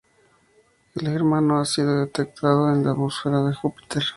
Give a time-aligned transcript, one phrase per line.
[0.95, 4.01] El germano ha sido detectado en la atmósfera de Júpiter.